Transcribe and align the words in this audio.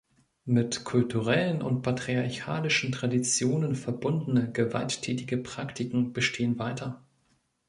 Mit 0.45 0.83
kulturellen 0.83 1.61
und 1.61 1.83
patriarchalischen 1.83 2.91
Traditionen 2.91 3.75
verbundene 3.75 4.51
gewalttätige 4.51 5.37
Praktiken 5.37 6.11
bestehen 6.11 6.57
weiter. 6.57 7.05